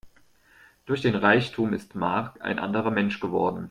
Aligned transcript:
Durch 0.87 1.03
den 1.03 1.13
Reichtum 1.13 1.73
ist 1.73 1.93
Mark 1.93 2.41
ein 2.41 2.57
anderer 2.57 2.89
Mensch 2.89 3.19
geworden. 3.19 3.59